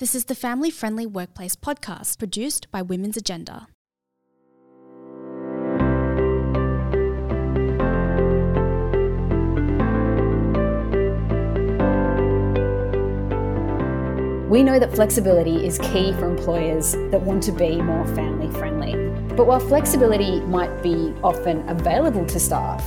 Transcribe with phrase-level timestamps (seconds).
[0.00, 3.66] This is the Family Friendly Workplace podcast produced by Women's Agenda.
[14.48, 18.94] We know that flexibility is key for employers that want to be more family friendly.
[19.34, 22.82] But while flexibility might be often available to staff,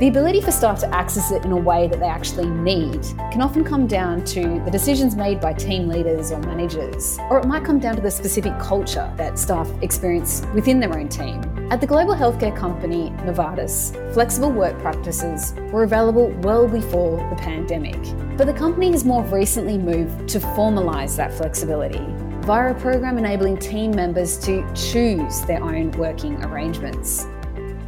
[0.00, 3.00] the ability for staff to access it in a way that they actually need
[3.30, 7.46] can often come down to the decisions made by team leaders or managers, or it
[7.46, 11.40] might come down to the specific culture that staff experience within their own team.
[11.70, 18.02] At the global healthcare company Novartis, flexible work practices were available well before the pandemic,
[18.36, 22.04] but the company has more recently moved to formalise that flexibility
[22.44, 27.26] via a program enabling team members to choose their own working arrangements.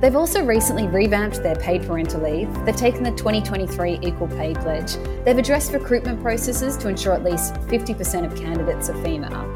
[0.01, 2.53] They've also recently revamped their paid parental leave.
[2.67, 4.97] They've taken the 2023 Equal Pay Pledge.
[5.25, 9.51] They've addressed recruitment processes to ensure at least 50% of candidates are female.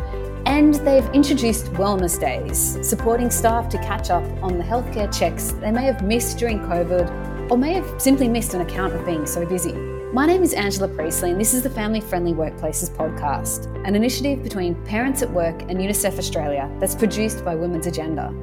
[0.47, 5.71] And they've introduced wellness days, supporting staff to catch up on the healthcare checks they
[5.71, 9.45] may have missed during COVID or may have simply missed on account of being so
[9.45, 9.75] busy.
[10.13, 14.43] My name is Angela Priestley, and this is the Family Friendly Workplaces podcast, an initiative
[14.43, 18.35] between Parents at Work and UNICEF Australia that's produced by Women's Agenda.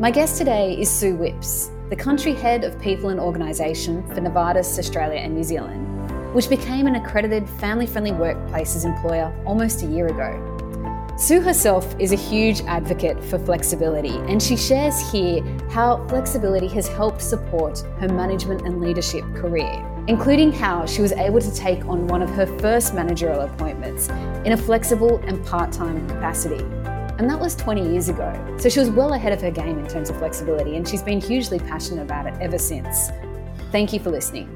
[0.00, 4.78] My guest today is Sue Whipps, the country head of people and organisation for Novartis
[4.78, 10.06] Australia and New Zealand, which became an accredited family friendly workplaces employer almost a year
[10.06, 11.12] ago.
[11.18, 16.88] Sue herself is a huge advocate for flexibility, and she shares here how flexibility has
[16.88, 22.06] helped support her management and leadership career, including how she was able to take on
[22.06, 24.08] one of her first managerial appointments
[24.46, 26.64] in a flexible and part time capacity
[27.20, 28.32] and that was 20 years ago.
[28.58, 31.20] So she was well ahead of her game in terms of flexibility, and she's been
[31.20, 33.10] hugely passionate about it ever since.
[33.70, 34.48] Thank you for listening.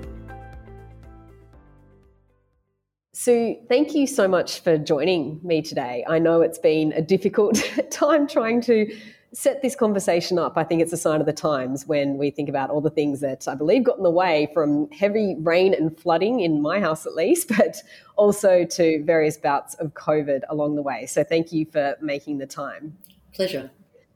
[3.13, 6.07] Sue, thank you so much for joining me today.
[6.09, 8.91] I know it's been a difficult time trying to
[9.35, 12.49] set this conversation up, I think it's a sign of the times when we think
[12.49, 15.99] about all the things that I believe got in the way from heavy rain and
[15.99, 17.83] flooding in my house at least, but
[18.17, 21.07] also to various bouts of COVID along the way.
[21.07, 22.97] So thank you for making the time.
[23.33, 23.71] Pleasure.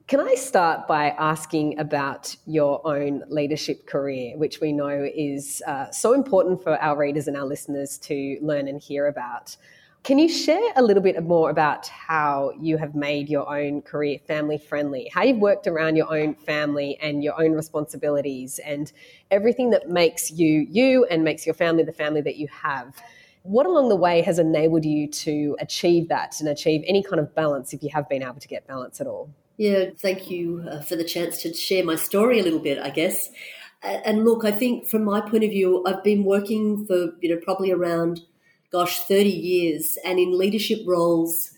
[0.06, 5.90] Can I start by asking about your own leadership career, which we know is uh,
[5.90, 9.56] so important for our readers and our listeners to learn and hear about?
[10.04, 14.18] Can you share a little bit more about how you have made your own career
[14.26, 15.10] family friendly?
[15.12, 18.90] How you've worked around your own family and your own responsibilities and
[19.30, 22.94] everything that makes you you and makes your family the family that you have?
[23.42, 27.34] What along the way has enabled you to achieve that and achieve any kind of
[27.34, 29.30] balance if you have been able to get balance at all?
[29.58, 32.90] Yeah, thank you uh, for the chance to share my story a little bit, I
[32.90, 33.30] guess.
[33.82, 37.40] And look, I think from my point of view, I've been working for, you know,
[37.42, 38.22] probably around
[38.70, 41.52] gosh, 30 years and in leadership roles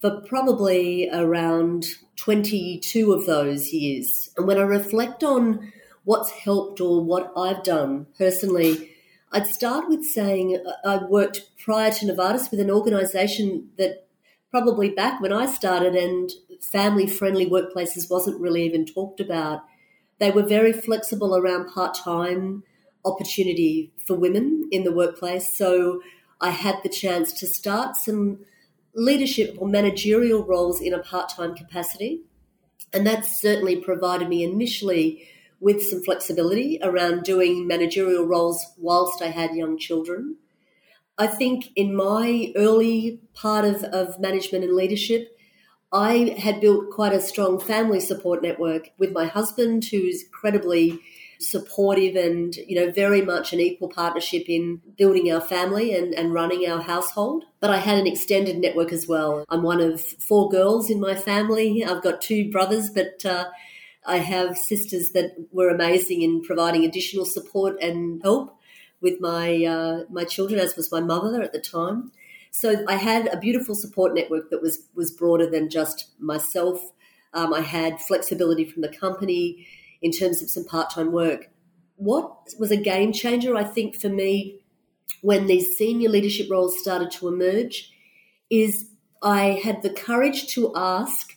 [0.00, 4.30] for probably around 22 of those years.
[4.36, 5.72] And when I reflect on
[6.04, 8.90] what's helped or what I've done personally,
[9.32, 14.06] I'd start with saying uh, I worked prior to Novartis with an organization that
[14.50, 19.64] probably back when I started and family friendly workplaces wasn't really even talked about.
[20.18, 22.62] They were very flexible around part time
[23.04, 25.56] opportunity for women in the workplace.
[25.56, 26.00] So
[26.40, 28.40] I had the chance to start some
[28.94, 32.22] leadership or managerial roles in a part time capacity.
[32.92, 35.28] And that certainly provided me initially
[35.60, 40.36] with some flexibility around doing managerial roles whilst I had young children.
[41.18, 45.36] I think in my early part of, of management and leadership,
[45.92, 51.00] I had built quite a strong family support network with my husband, who's incredibly
[51.38, 56.32] supportive and, you know, very much an equal partnership in building our family and, and
[56.32, 57.44] running our household.
[57.60, 59.44] But I had an extended network as well.
[59.48, 61.84] I'm one of four girls in my family.
[61.84, 63.46] I've got two brothers, but uh,
[64.06, 68.58] I have sisters that were amazing in providing additional support and help
[69.00, 72.12] with my uh, my children, as was my mother at the time.
[72.50, 76.80] So I had a beautiful support network that was was broader than just myself.
[77.34, 79.66] Um, I had flexibility from the company
[80.02, 81.50] in terms of some part time work.
[81.96, 84.60] What was a game changer, I think, for me
[85.22, 87.90] when these senior leadership roles started to emerge
[88.50, 88.90] is
[89.22, 91.32] I had the courage to ask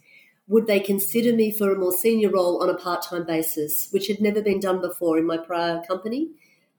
[0.48, 4.08] would they consider me for a more senior role on a part time basis, which
[4.08, 6.30] had never been done before in my prior company.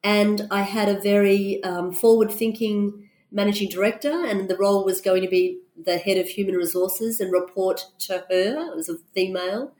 [0.02, 5.22] And I had a very um, forward thinking managing director, and the role was going
[5.22, 8.72] to be the head of human resources and report to her.
[8.72, 9.72] It was a female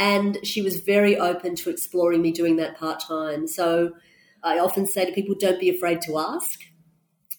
[0.00, 3.46] and she was very open to exploring me doing that part time.
[3.46, 3.92] So
[4.42, 6.58] I often say to people, don't be afraid to ask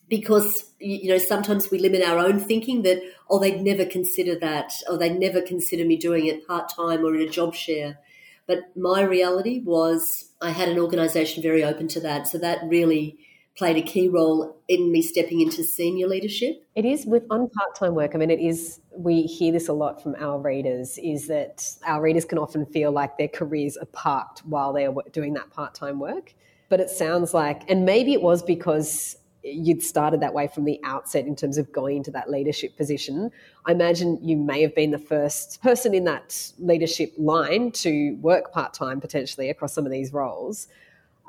[0.08, 4.74] because you know sometimes we limit our own thinking that oh they'd never consider that
[4.90, 7.98] or they'd never consider me doing it part-time or in a job share
[8.46, 13.18] but my reality was i had an organization very open to that so that really
[13.62, 16.66] played a key role in me stepping into senior leadership.
[16.74, 18.16] It is with on part-time work.
[18.16, 18.80] I mean, it is.
[18.98, 20.98] We hear this a lot from our readers.
[20.98, 25.36] Is that our readers can often feel like their careers are parked while they're doing
[25.36, 26.34] that part-time work.
[26.69, 30.80] But it sounds like, and maybe it was because you'd started that way from the
[30.84, 33.30] outset in terms of going into that leadership position.
[33.68, 38.52] I imagine you may have been the first person in that leadership line to work
[38.52, 40.68] part time potentially across some of these roles.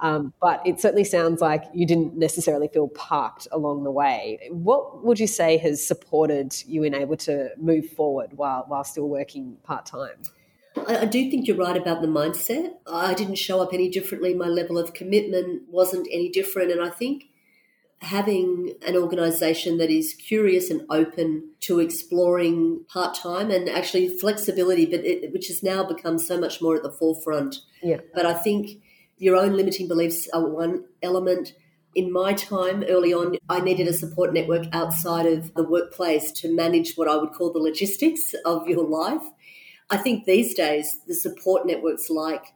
[0.03, 4.41] Um, but it certainly sounds like you didn't necessarily feel parked along the way.
[4.51, 9.09] What would you say has supported you in able to move forward while while still
[9.09, 10.21] working part time?
[10.89, 12.75] I, I do think you're right about the mindset.
[12.85, 14.35] I didn't show up any differently.
[14.35, 17.27] My level of commitment wasn't any different, and I think
[18.01, 24.85] having an organisation that is curious and open to exploring part time and actually flexibility,
[24.85, 27.61] but it, which has now become so much more at the forefront.
[27.81, 27.99] Yeah.
[28.13, 28.83] But I think
[29.23, 31.53] your own limiting beliefs are one element.
[31.95, 36.53] In my time early on, I needed a support network outside of the workplace to
[36.53, 39.23] manage what I would call the logistics of your life.
[39.89, 42.47] I think these days, the support networks like,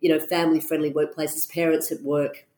[0.00, 2.48] you know, family friendly workplaces, parents at work,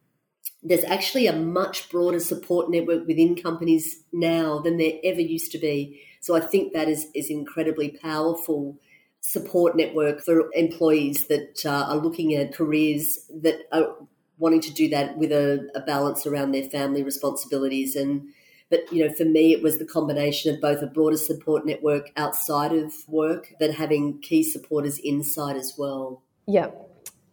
[0.63, 5.59] there's actually a much broader support network within companies now than there ever used to
[5.59, 6.01] be.
[6.21, 8.79] So I think that is, is incredibly powerful
[9.21, 13.95] support network for employees that uh, are looking at careers that are
[14.39, 17.95] wanting to do that with a, a, balance around their family responsibilities.
[17.95, 18.29] And
[18.71, 22.11] but you know for me it was the combination of both a broader support network
[22.17, 26.23] outside of work but having key supporters inside as well.
[26.47, 26.71] Yeah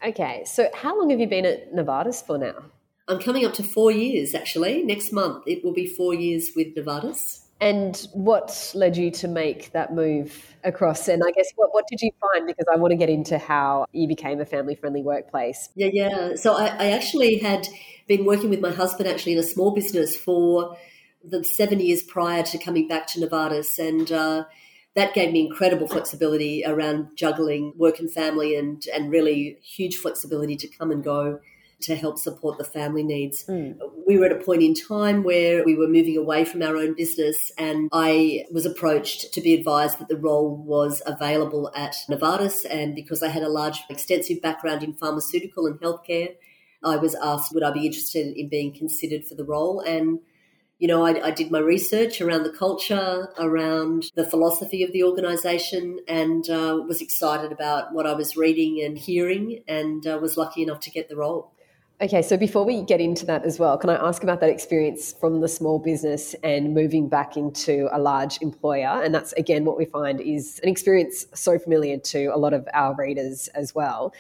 [0.06, 0.44] okay.
[0.46, 2.66] So how long have you been at Novartis for now?
[3.08, 4.84] I'm coming up to four years actually.
[4.84, 9.72] Next month it will be four years with Novartis and what led you to make
[9.72, 11.08] that move across?
[11.08, 12.46] And I guess what, what did you find?
[12.46, 15.70] Because I want to get into how you became a family friendly workplace.
[15.76, 16.36] Yeah, yeah.
[16.36, 17.68] So I, I, actually had
[18.08, 20.78] been working with my husband actually in a small business for
[21.24, 23.80] the seven years prior to coming back to Novartis.
[23.80, 24.46] And uh,
[24.96, 30.56] that gave me incredible flexibility around juggling work and family and, and really huge flexibility
[30.58, 31.40] to come and go
[31.82, 33.46] to help support the family needs.
[33.46, 33.78] Mm.
[34.08, 36.96] We were at a point in time where we were moving away from our own
[36.96, 42.66] business, and I was approached to be advised that the role was available at Novartis.
[42.70, 46.36] And because I had a large, extensive background in pharmaceutical and healthcare,
[46.84, 49.82] I was asked would I be interested in being considered for the role.
[49.82, 50.20] And
[50.80, 55.04] you know, I, I, did my research around the culture, around the philosophy of the
[55.04, 60.38] organization, and uh, was excited about what I was reading and hearing, and uh, was
[60.38, 61.52] lucky enough to get the role.
[62.00, 65.14] Okay, so before we get into that as well, can I ask about that experience
[65.14, 69.02] from the small business and moving back into a large employer?
[69.04, 72.68] And that's again what we find is an experience so familiar to a lot of
[72.76, 74.14] our readers as well.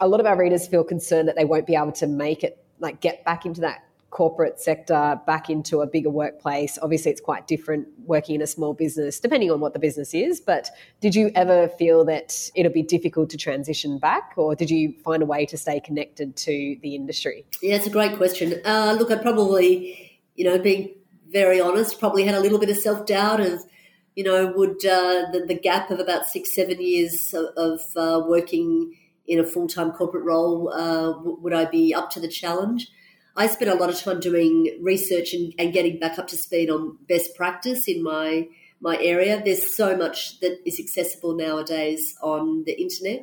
[0.00, 2.64] A lot of our readers feel concerned that they won't be able to make it,
[2.78, 6.78] like get back into that corporate sector back into a bigger workplace.
[6.80, 10.40] Obviously, it's quite different working in a small business, depending on what the business is.
[10.40, 10.70] But
[11.00, 15.22] did you ever feel that it'll be difficult to transition back, or did you find
[15.22, 17.44] a way to stay connected to the industry?
[17.62, 18.60] Yeah, it's a great question.
[18.64, 20.94] Uh, look, I probably, you know, being
[21.30, 23.60] very honest, probably had a little bit of self doubt of.
[24.14, 28.26] You know, would uh, the, the, gap of about six, seven years of, of uh,
[28.26, 28.92] working
[29.28, 32.88] in a full time corporate role, uh, would I be up to the challenge?
[33.38, 36.70] I spent a lot of time doing research and, and getting back up to speed
[36.70, 38.48] on best practice in my
[38.80, 39.40] my area.
[39.44, 43.22] There's so much that is accessible nowadays on the internet.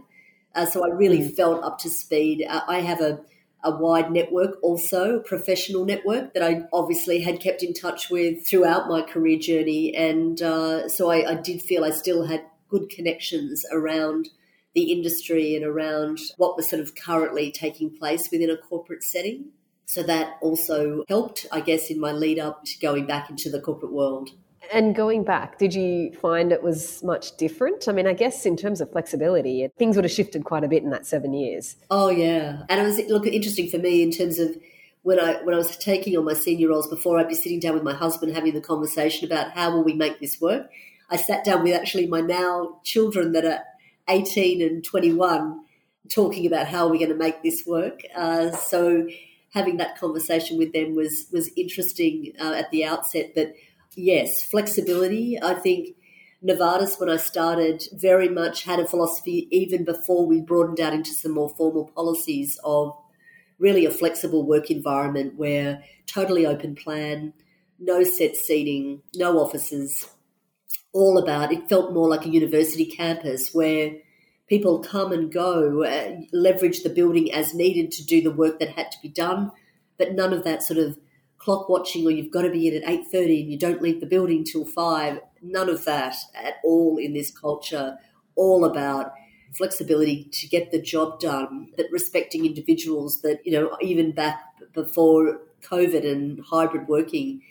[0.53, 1.35] Uh, so I really mm.
[1.35, 2.45] felt up to speed.
[2.47, 3.19] Uh, I have a,
[3.63, 8.47] a wide network also, a professional network that I obviously had kept in touch with
[8.47, 9.93] throughout my career journey.
[9.95, 14.29] And uh, so I, I did feel I still had good connections around
[14.73, 19.51] the industry and around what was sort of currently taking place within a corporate setting.
[19.85, 23.61] So that also helped, I guess, in my lead up to going back into the
[23.61, 24.31] corporate world.
[24.73, 27.87] And going back, did you find it was much different?
[27.87, 30.81] I mean, I guess in terms of flexibility, things would have shifted quite a bit
[30.81, 31.75] in that seven years.
[31.91, 34.57] Oh yeah, and it was look interesting for me in terms of
[35.03, 37.19] when I when I was taking on my senior roles before.
[37.19, 40.19] I'd be sitting down with my husband having the conversation about how will we make
[40.19, 40.67] this work.
[41.11, 43.59] I sat down with actually my now children that are
[44.09, 45.63] eighteen and twenty one,
[46.09, 48.01] talking about how are we going to make this work.
[48.15, 49.07] Uh, so
[49.55, 53.31] having that conversation with them was was interesting uh, at the outset.
[53.33, 53.53] But
[53.95, 55.39] yes, flexibility.
[55.41, 55.95] I think
[56.43, 61.11] Novartis, when I started, very much had a philosophy even before we broadened out into
[61.11, 62.95] some more formal policies of
[63.57, 67.33] really a flexible work environment where totally open plan,
[67.79, 70.09] no set seating, no offices,
[70.91, 73.95] all about it felt more like a university campus where
[74.47, 78.69] people come and go, uh, leverage the building as needed to do the work that
[78.69, 79.51] had to be done,
[79.97, 80.97] but none of that sort of
[81.37, 84.07] clock watching or you've got to be in at 8.30 and you don't leave the
[84.07, 87.97] building till 5 none of that at all in this culture.
[88.35, 89.13] All about
[89.53, 95.39] flexibility to get the job done but respecting individuals that you know even back before
[95.61, 97.41] covid and hybrid working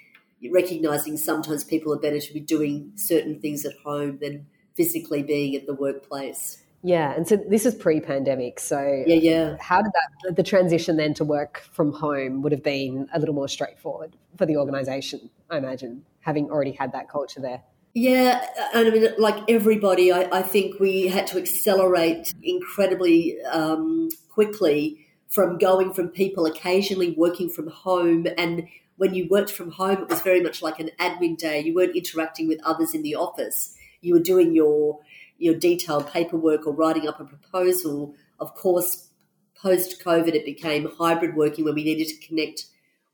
[0.52, 5.56] recognizing sometimes people are better to be doing certain things at home than physically being
[5.56, 8.60] at the workplace yeah, and so this is pre-pandemic.
[8.60, 9.56] So yeah, yeah.
[9.58, 13.34] How did that the transition then to work from home would have been a little
[13.34, 15.30] more straightforward for the organisation?
[15.48, 17.62] I imagine having already had that culture there.
[17.94, 24.10] Yeah, and I mean, like everybody, I, I think we had to accelerate incredibly um,
[24.28, 30.02] quickly from going from people occasionally working from home and when you worked from home,
[30.02, 31.60] it was very much like an admin day.
[31.60, 33.74] You weren't interacting with others in the office.
[34.02, 35.00] You were doing your
[35.38, 38.14] your detailed paperwork or writing up a proposal.
[38.38, 39.08] Of course,
[39.56, 42.66] post COVID, it became hybrid working where we needed to connect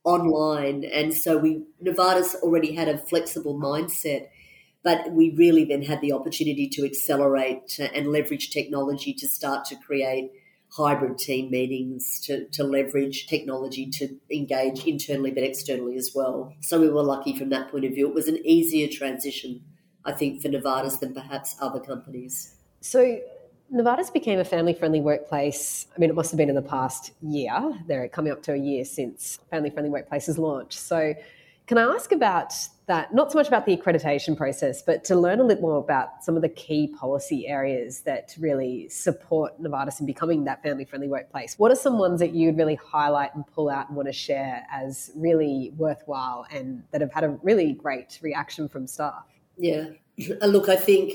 [0.04, 4.28] online, and so we Novartis already had a flexible mindset.
[4.82, 9.76] But we really then had the opportunity to accelerate and leverage technology to start to
[9.76, 10.30] create
[10.70, 16.54] hybrid team meetings to, to leverage technology to engage internally but externally as well.
[16.60, 18.08] So we were lucky from that point of view.
[18.08, 19.64] It was an easier transition
[20.04, 22.54] I think, for Novartis than perhaps other companies.
[22.80, 23.20] So,
[23.72, 25.86] Novartis became a family friendly workplace.
[25.94, 27.52] I mean, it must have been in the past year.
[27.86, 30.78] They're coming up to a year since Family Friendly Workplaces launched.
[30.78, 31.14] So,
[31.70, 32.52] can I ask about
[32.86, 33.14] that?
[33.14, 36.34] Not so much about the accreditation process, but to learn a little more about some
[36.34, 41.56] of the key policy areas that really support Novartis in becoming that family friendly workplace.
[41.60, 44.66] What are some ones that you'd really highlight and pull out and want to share
[44.68, 49.26] as really worthwhile and that have had a really great reaction from staff?
[49.60, 49.90] Yeah.
[50.42, 51.12] Look, I think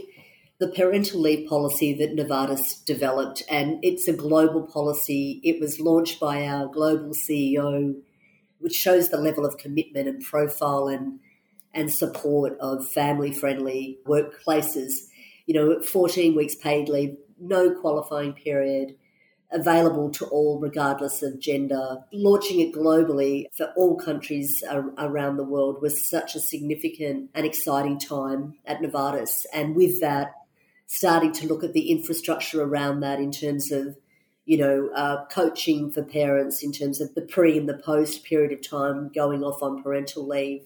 [0.59, 5.41] the parental leave policy that Novartis developed, and it's a global policy.
[5.43, 7.95] It was launched by our global CEO,
[8.59, 11.19] which shows the level of commitment and profile and
[11.73, 14.93] and support of family friendly workplaces.
[15.45, 18.95] You know, 14 weeks paid leave, no qualifying period,
[19.51, 21.97] available to all, regardless of gender.
[22.11, 24.63] Launching it globally for all countries
[24.97, 29.45] around the world was such a significant and exciting time at Novartis.
[29.53, 30.33] And with that,
[30.87, 33.97] starting to look at the infrastructure around that in terms of
[34.45, 38.51] you know, uh, coaching for parents in terms of the pre and the post period
[38.51, 40.61] of time going off on parental leave.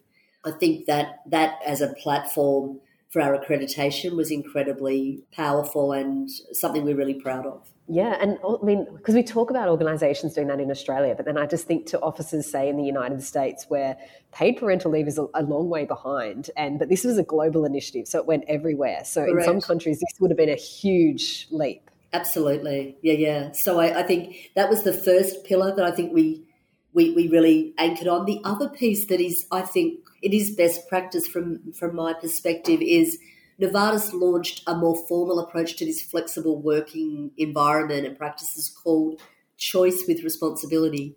[0.46, 6.84] I think that that as a platform for our accreditation was incredibly powerful and something
[6.84, 7.68] we're really proud of.
[7.92, 11.40] Yeah, and I mean, because we talk about organisations doing that in Australia, but then
[11.40, 13.98] I just think to offices, say in the United States, where
[14.32, 17.66] paid parental leave is a, a long way behind, and but this was a global
[17.66, 19.04] initiative, so it went everywhere.
[19.06, 19.40] So Correct.
[19.40, 21.90] in some countries, this would have been a huge leap.
[22.14, 23.52] Absolutely, yeah, yeah.
[23.54, 26.46] So I, I think that was the first pillar that I think we
[26.94, 28.26] we, we really anchored on.
[28.26, 32.82] The other piece that is, I think, it is best practice from from my perspective
[32.84, 33.18] is
[33.60, 39.22] Novartis launched a more formal approach to this flexible working environment and practices called
[39.58, 41.16] choice with responsibility.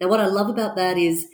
[0.00, 1.28] Now, what I love about that is,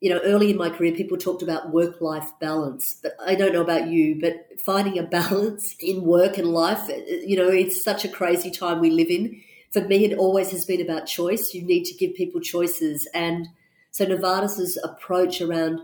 [0.00, 3.52] you know, early in my career, people talked about work life balance, but I don't
[3.52, 7.48] know about you, but finding a balance in work and life, eh, eh, you know,
[7.48, 9.42] it's such a crazy time we live in.
[9.72, 11.52] For me, it always has been about choice.
[11.52, 13.08] You need to give people choices.
[13.12, 13.48] And
[13.90, 15.80] so Novartis's approach around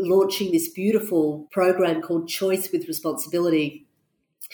[0.00, 3.86] launching this beautiful program called Choice with Responsibility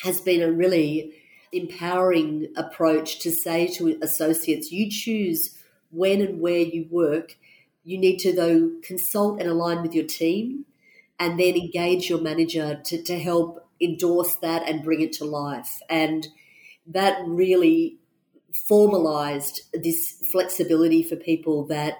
[0.02, 1.12] has been a really
[1.52, 5.56] empowering approach to say to associates, you choose
[5.90, 7.38] when and where you work.
[7.84, 10.66] You need to, though, consult and align with your team
[11.18, 15.80] and then engage your manager to, to help endorse that and bring it to life.
[15.88, 16.26] And
[16.86, 17.98] that really
[18.52, 21.98] formalized this flexibility for people that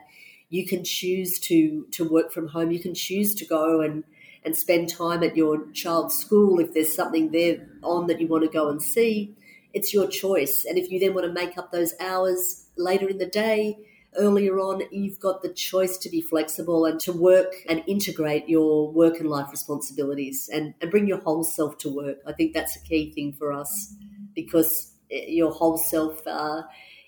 [0.48, 2.70] you can choose to to work from home.
[2.70, 4.04] You can choose to go and
[4.44, 8.44] and spend time at your child's school if there's something there on that you want
[8.44, 9.34] to go and see.
[9.74, 10.64] It's your choice.
[10.64, 13.76] And if you then want to make up those hours later in the day,
[14.16, 18.90] earlier on, you've got the choice to be flexible and to work and integrate your
[18.90, 22.18] work and life responsibilities and, and bring your whole self to work.
[22.26, 23.94] I think that's a key thing for us
[24.34, 26.62] because your whole self uh,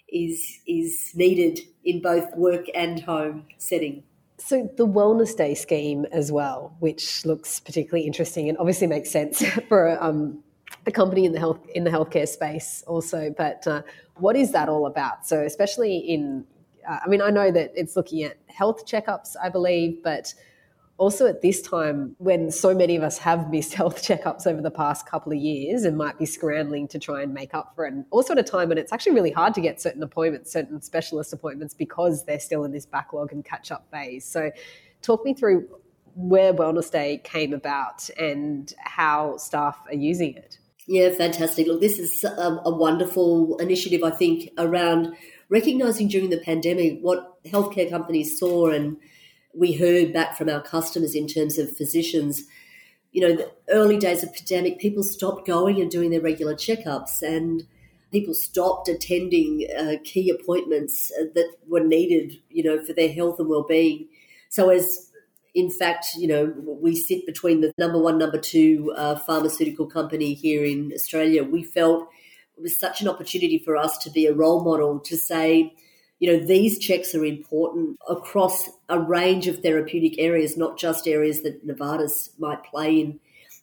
[0.09, 4.03] is is needed in both work and home setting.
[4.39, 9.45] So the Wellness Day scheme as well, which looks particularly interesting and obviously makes sense
[9.69, 10.43] for um,
[10.87, 13.35] a company in the health in the healthcare space also.
[13.37, 13.83] But uh,
[14.17, 15.27] what is that all about?
[15.27, 16.45] So especially in,
[16.89, 20.33] uh, I mean, I know that it's looking at health checkups, I believe, but
[20.99, 24.71] also at this time when so many of us have missed health checkups over the
[24.71, 27.93] past couple of years and might be scrambling to try and make up for it.
[27.93, 30.83] And also at a time when it's actually really hard to get certain appointments, certain
[30.83, 34.25] specialist appointments, because they're still in this backlog and catch up phase.
[34.25, 34.51] So,
[35.01, 35.69] talk me through
[36.15, 40.59] where Wellness Day came about and how staff are using it.
[40.89, 41.67] Yeah, fantastic.
[41.67, 45.15] Look, this is a, a wonderful initiative, I think, around
[45.49, 48.97] recognizing during the pandemic what healthcare companies saw and
[49.59, 52.45] we heard back from our customers in terms of physicians.
[53.13, 57.23] You know, the early days of pandemic, people stopped going and doing their regular checkups,
[57.23, 57.65] and
[58.13, 63.41] people stopped attending uh, key appointments uh, that were needed, you know, for their health
[63.41, 64.09] and well-being.
[64.49, 65.11] So, as
[65.55, 70.35] in fact, you know, we sit between the number one, number two uh, pharmaceutical company
[70.35, 71.43] here in Australia.
[71.43, 72.09] We felt
[72.57, 75.75] it was such an opportunity for us to be a role model to say,
[76.19, 81.43] you know, these checks are important across a range of therapeutic areas, not just areas
[81.43, 83.21] that Novartis might play in.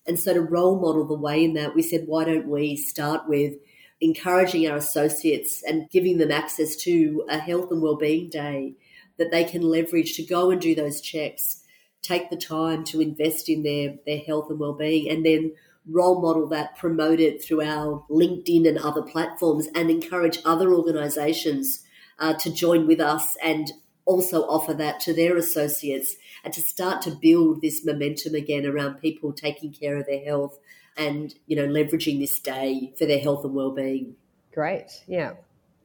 [0.07, 3.27] And so to role model the way in that, we said, why don't we start
[3.27, 3.55] with
[4.00, 8.75] encouraging our associates and giving them access to a health and well-being day
[9.17, 11.63] that they can leverage to go and do those checks,
[12.01, 15.53] take the time to invest in their, their health and well-being, and then
[15.89, 21.85] role model that, promote it through our LinkedIn and other platforms, and encourage other organizations
[22.19, 23.72] uh, to join with us and
[24.05, 28.95] also offer that to their associates and to start to build this momentum again around
[28.95, 30.60] people taking care of their health
[30.98, 34.15] and you know leveraging this day for their health and well-being.
[34.53, 35.03] Great.
[35.07, 35.34] Yeah.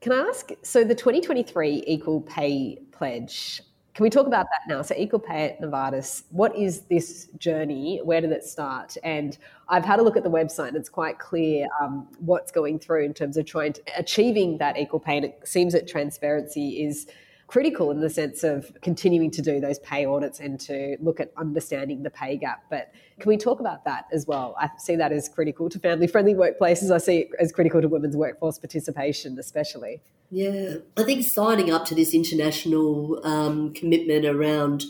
[0.01, 3.61] Can i ask so the 2023 equal pay pledge
[3.95, 4.83] can we talk about that now?
[4.83, 8.01] So, Equal Pay at Novartis, what is this journey?
[8.05, 8.97] Where did it start?
[9.03, 9.37] And
[9.69, 13.05] I've had a look at the website, and it's quite clear um, what's going through
[13.05, 15.17] in terms of trying to achieving that equal pay.
[15.17, 17.09] And it seems that transparency is
[17.51, 21.33] critical in the sense of continuing to do those pay audits and to look at
[21.37, 22.63] understanding the pay gap.
[22.71, 24.55] But can we talk about that as well?
[24.59, 26.93] I see that as critical to family friendly workplaces.
[26.93, 30.01] I see it as critical to women's workforce participation, especially.
[30.31, 34.85] Yeah, I think signing up to this international um, commitment around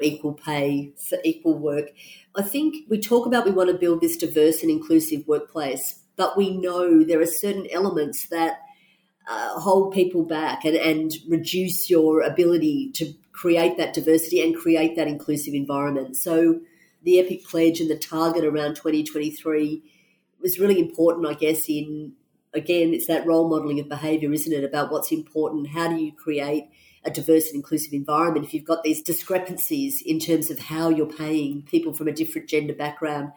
[0.00, 1.90] equal pay for equal work,
[2.36, 6.36] I think we talk about we want to build this diverse and inclusive workplace, but
[6.36, 8.60] we know there are certain elements that
[9.28, 14.96] uh, hold people back and, and reduce your ability to create that diversity and create
[14.96, 16.16] that inclusive environment.
[16.16, 16.60] So
[17.02, 19.82] the Epic Pledge and the target around 2023
[20.40, 22.12] was really important, I guess, in
[22.54, 24.64] again, it's that role modeling of behavior, isn't it?
[24.64, 25.68] About what's important.
[25.68, 26.68] How do you create
[27.04, 31.06] a diverse and inclusive environment if you've got these discrepancies in terms of how you're
[31.06, 33.32] paying people from a different gender background?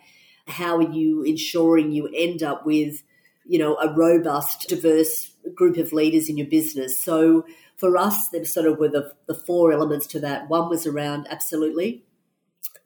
[0.47, 3.04] How are you ensuring you end up with,
[3.47, 7.01] you know, a robust, diverse group of leaders in your business?
[7.01, 10.49] So for us, there sort of were the, the four elements to that.
[10.49, 12.03] One was around absolutely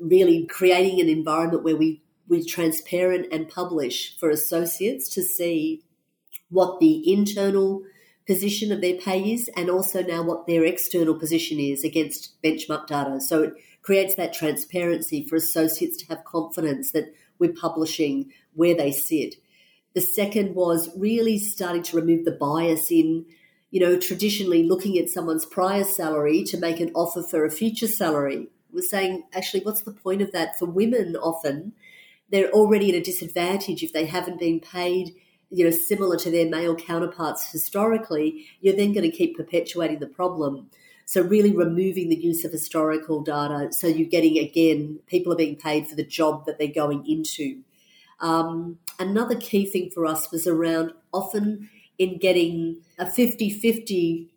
[0.02, 5.84] really creating an environment where we we're transparent and publish for associates to see
[6.50, 7.84] what the internal
[8.26, 12.88] position of their pay is and also now what their external position is against benchmark
[12.88, 13.20] data.
[13.20, 18.94] So it creates that transparency for associates to have confidence that we're publishing where they
[18.94, 19.36] sit.
[19.94, 23.26] The second was really starting to remove the bias in,
[23.72, 27.88] you know, traditionally looking at someone's prior salary to make an offer for a future
[27.88, 28.48] salary.
[28.72, 30.58] We're saying, actually, what's the point of that?
[30.58, 31.74] For women, often,
[32.30, 35.16] they're already at a disadvantage if they haven't been paid–
[35.52, 40.08] you know, similar to their male counterparts historically, you're then going to keep perpetuating the
[40.08, 40.70] problem.
[41.06, 43.68] So really removing the use of historical data.
[43.72, 47.64] So you're getting, again, people are being paid for the job that they're going into.
[48.22, 54.28] Um, another key thing for us was around often in getting a 50-50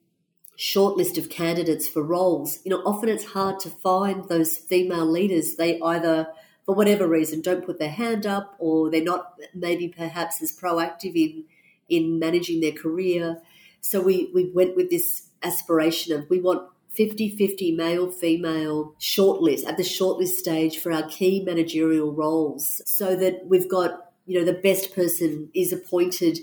[0.59, 2.59] shortlist of candidates for roles.
[2.65, 5.57] You know, often it's hard to find those female leaders.
[5.57, 6.29] They either–
[6.65, 11.15] for whatever reason, don't put their hand up or they're not maybe perhaps as proactive
[11.15, 11.45] in
[11.89, 13.43] in managing their career.
[13.83, 16.67] So we, we went with this aspiration of we want
[16.99, 23.47] 50-50 male female shortlist at the shortlist stage for our key managerial roles so that
[23.47, 26.39] we've got you know the best person is appointed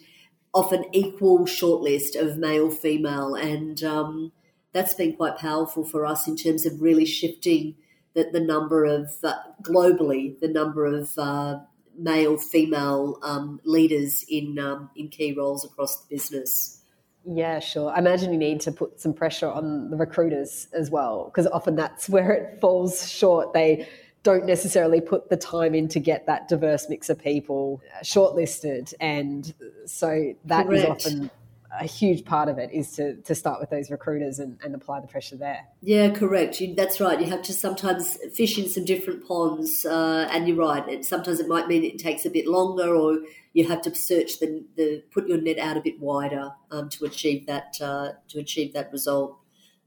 [0.53, 4.31] off an equal shortlist of male female and um,
[4.73, 7.75] that's been quite powerful for us in terms of really shifting
[8.13, 11.59] the, the number of uh, globally the number of uh,
[11.97, 16.80] male female um, leaders in um, in key roles across the business.
[17.25, 17.91] Yeah, sure.
[17.91, 21.75] I imagine you need to put some pressure on the recruiters as well, because often
[21.75, 23.53] that's where it falls short.
[23.53, 23.87] They
[24.23, 28.93] don't necessarily put the time in to get that diverse mix of people uh, shortlisted,
[28.99, 29.53] and
[29.85, 30.83] so that Correct.
[30.83, 31.31] is often
[31.79, 34.99] a huge part of it is to, to start with those recruiters and, and apply
[34.99, 35.65] the pressure there.
[35.81, 36.59] Yeah, correct.
[36.59, 37.19] You, that's right.
[37.19, 40.87] You have to sometimes fish in some different ponds, uh, and you're right.
[40.87, 43.19] It, sometimes it might mean it takes a bit longer, or
[43.53, 47.05] you have to search the, the put your net out a bit wider um, to
[47.05, 49.37] achieve that uh, to achieve that result.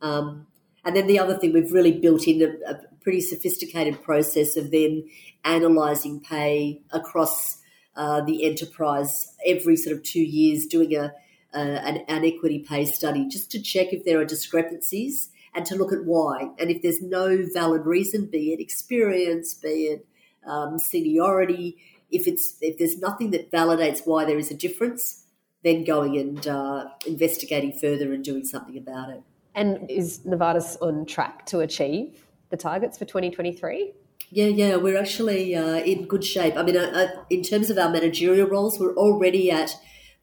[0.01, 0.47] Um,
[0.85, 4.71] and then the other thing we've really built in a, a pretty sophisticated process of
[4.71, 5.09] then
[5.45, 7.59] analysing pay across
[7.97, 11.13] uh, the enterprise every sort of two years, doing a,
[11.55, 15.77] a an, an equity pay study just to check if there are discrepancies and to
[15.77, 16.51] look at why.
[16.59, 20.07] And if there's no valid reason, be it experience, be it
[20.47, 21.77] um, seniority,
[22.11, 25.25] if it's if there's nothing that validates why there is a difference,
[25.63, 29.23] then going and uh, investigating further and doing something about it.
[29.55, 33.93] And is Novartis on track to achieve the targets for 2023?
[34.31, 36.57] Yeah, yeah, we're actually uh, in good shape.
[36.57, 39.77] I mean, uh, uh, in terms of our managerial roles, we're already at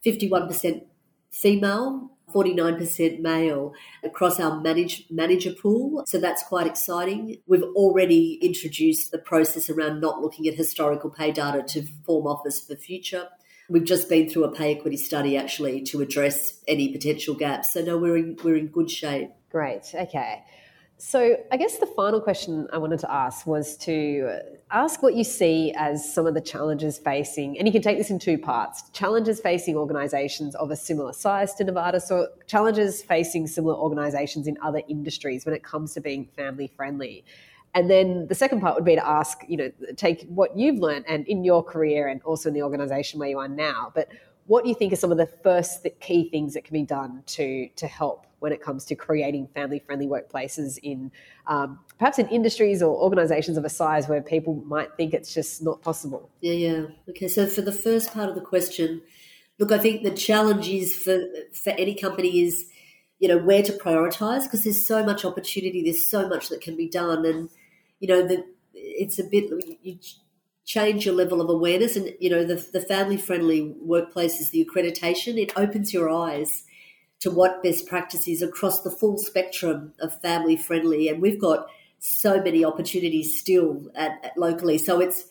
[0.05, 0.83] 51%
[1.31, 6.03] female, 49% male across our manage, manager pool.
[6.07, 7.37] So that's quite exciting.
[7.47, 12.61] We've already introduced the process around not looking at historical pay data to form offers
[12.61, 13.27] for future.
[13.69, 17.73] We've just been through a pay equity study actually to address any potential gaps.
[17.73, 19.29] So no, we're in, we're in good shape.
[19.49, 19.93] Great.
[19.93, 20.43] Okay.
[21.03, 25.23] So, I guess the final question I wanted to ask was to ask what you
[25.23, 28.83] see as some of the challenges facing, and you can take this in two parts
[28.91, 34.59] challenges facing organisations of a similar size to Novartis, so challenges facing similar organisations in
[34.61, 37.25] other industries when it comes to being family friendly.
[37.73, 41.05] And then the second part would be to ask, you know, take what you've learned
[41.07, 44.09] and in your career and also in the organisation where you are now, but
[44.47, 47.23] what do you think are some of the first key things that can be done
[47.27, 51.11] to to help when it comes to creating family friendly workplaces in
[51.47, 55.61] um, perhaps in industries or organizations of a size where people might think it's just
[55.61, 56.29] not possible?
[56.41, 56.85] Yeah, yeah.
[57.09, 59.01] Okay, so for the first part of the question,
[59.59, 61.23] look, I think the challenge is for,
[61.53, 62.65] for any company is,
[63.19, 66.75] you know, where to prioritize because there's so much opportunity, there's so much that can
[66.75, 67.25] be done.
[67.25, 67.49] And,
[67.99, 69.51] you know, the, it's a bit,
[69.83, 69.99] you
[70.65, 75.37] change your level of awareness and, you know, the, the family friendly workplaces, the accreditation,
[75.37, 76.63] it opens your eyes
[77.19, 81.07] to what best practices across the full spectrum of family friendly.
[81.07, 81.67] And we've got
[81.99, 84.77] so many opportunities still at, at locally.
[84.77, 85.25] So it's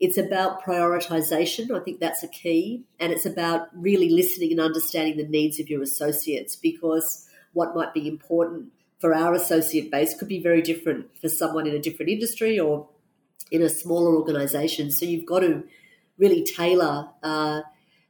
[0.00, 1.70] it's about prioritization.
[1.70, 2.82] I think that's a key.
[2.98, 7.94] And it's about really listening and understanding the needs of your associates because what might
[7.94, 12.10] be important for our associate base could be very different for someone in a different
[12.10, 12.88] industry or
[13.54, 14.90] in a smaller organization.
[14.90, 15.62] So you've got to
[16.18, 17.60] really tailor uh,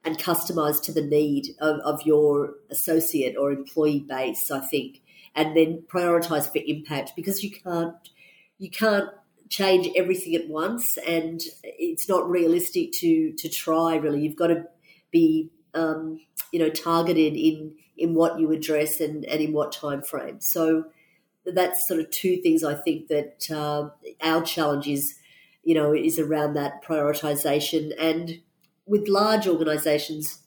[0.03, 5.03] and customize to the need of, of your associate or employee base, I think,
[5.35, 7.95] and then prioritize for impact because you can't
[8.59, 9.11] you can't
[9.51, 13.97] change everything at once, and it's not realistic to to try.
[13.97, 14.65] Really, you've got to
[15.11, 16.21] be um,
[16.53, 20.41] you know targeted in in what you address and, and in what time frame.
[20.41, 20.87] So
[21.45, 23.91] that's sort of two things I think that uh,
[24.23, 25.17] our challenge is
[25.64, 28.40] you know is around that prioritization and
[28.87, 30.38] with large organizations,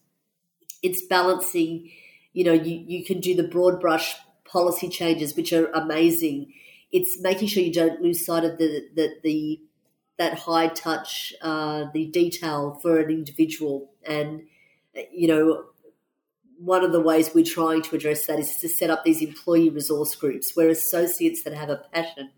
[0.83, 1.91] it's balancing,
[2.33, 6.53] you know, you, you can do the broad brush policy changes, which are amazing.
[6.91, 9.61] It's making sure you don't lose sight of the, the, the
[10.17, 13.91] that high touch, uh, the detail for an individual.
[14.03, 14.43] And,
[15.11, 15.65] you know,
[16.59, 19.69] one of the ways we're trying to address that is to set up these employee
[19.69, 22.31] resource groups where associates that have a passion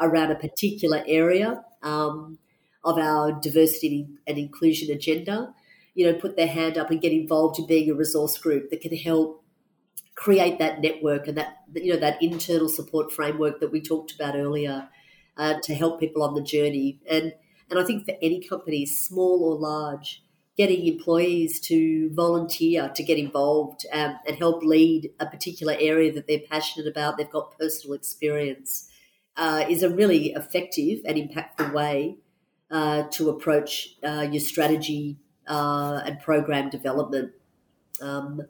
[0.00, 2.38] around a particular area um,
[2.84, 5.54] of our diversity and inclusion agenda,
[5.94, 8.80] you know, put their hand up and get involved in being a resource group that
[8.80, 9.44] can help
[10.14, 14.34] create that network and that you know that internal support framework that we talked about
[14.34, 14.88] earlier
[15.36, 17.00] uh, to help people on the journey.
[17.08, 17.32] And
[17.70, 20.22] and I think for any company, small or large,
[20.56, 26.26] getting employees to volunteer to get involved um, and help lead a particular area that
[26.26, 28.87] they're passionate about, they've got personal experience,
[29.38, 32.18] uh, is a really effective and impactful way
[32.70, 37.32] uh, to approach uh, your strategy uh, and program development.
[38.02, 38.42] Um,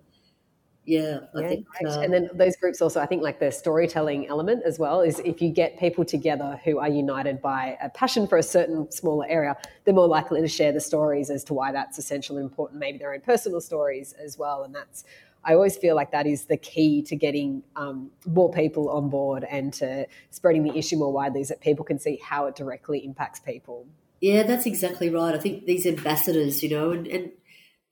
[0.86, 1.66] yeah, I yeah, think.
[1.84, 5.18] Uh, and then those groups also, I think, like the storytelling element as well is
[5.18, 9.26] if you get people together who are united by a passion for a certain smaller
[9.28, 12.80] area, they're more likely to share the stories as to why that's essential and important,
[12.80, 14.62] maybe their own personal stories as well.
[14.62, 15.04] And that's,
[15.44, 19.44] I always feel like that is the key to getting um, more people on board
[19.44, 23.04] and to spreading the issue more widely, is that people can see how it directly
[23.04, 23.86] impacts people.
[24.20, 25.34] Yeah, that's exactly right.
[25.34, 27.32] I think these ambassadors, you know, and, and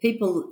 [0.01, 0.51] people,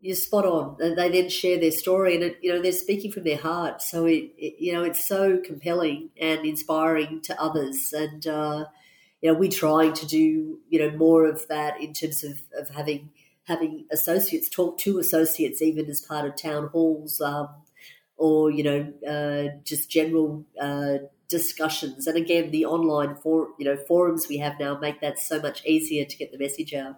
[0.00, 0.76] you're spot on.
[0.78, 3.82] They then share their story, and it, you know they're speaking from their heart.
[3.82, 7.92] So it, it, you know, it's so compelling and inspiring to others.
[7.96, 8.64] And uh,
[9.20, 12.70] you know, we're trying to do you know more of that in terms of, of
[12.70, 13.10] having
[13.44, 17.48] having associates talk to associates, even as part of town halls, um,
[18.16, 22.06] or you know, uh, just general uh, discussions.
[22.06, 25.64] And again, the online for you know forums we have now make that so much
[25.64, 26.96] easier to get the message out.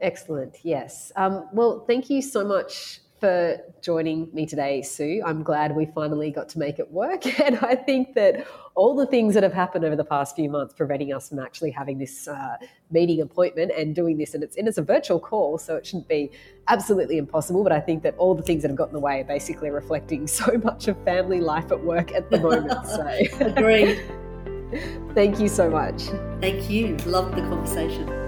[0.00, 0.58] Excellent.
[0.62, 1.10] Yes.
[1.16, 5.22] Um, well, thank you so much for joining me today, Sue.
[5.24, 7.24] I'm glad we finally got to make it work.
[7.46, 10.74] And I think that all the things that have happened over the past few months
[10.74, 12.56] preventing us from actually having this uh,
[12.90, 16.08] meeting appointment and doing this, and it's, and it's a virtual call, so it shouldn't
[16.08, 16.32] be
[16.68, 17.62] absolutely impossible.
[17.62, 19.70] But I think that all the things that have got in the way are basically
[19.70, 22.86] reflecting so much of family life at work at the moment.
[22.86, 23.06] So,
[23.46, 24.02] agreed.
[25.14, 26.02] Thank you so much.
[26.40, 26.96] Thank you.
[27.06, 28.25] Loved the conversation.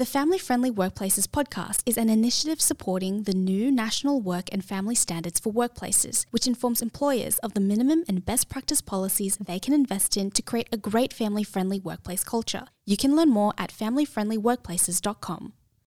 [0.00, 4.94] The Family Friendly Workplaces podcast is an initiative supporting the new National Work and Family
[4.94, 9.74] Standards for Workplaces, which informs employers of the minimum and best practice policies they can
[9.74, 12.68] invest in to create a great family friendly workplace culture.
[12.86, 15.52] You can learn more at familyfriendlyworkplaces.com.